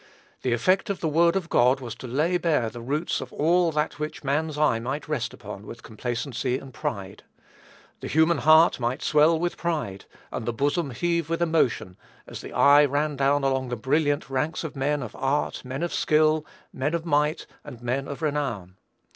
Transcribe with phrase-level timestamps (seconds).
[0.41, 3.71] The effect of the word of God was to lay bare the roots of all
[3.73, 7.21] that which man's eye might rest upon with complacency and pride.
[7.99, 12.51] The human heart might swell with pride, and the bosom heave with emotion, as the
[12.51, 16.95] eye ran down along the brilliant ranks of men of art, men of skill, "men
[16.95, 18.77] of might," and "men of renown."